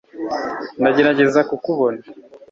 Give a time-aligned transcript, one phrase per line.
[0.79, 2.01] ndagerageza kukubona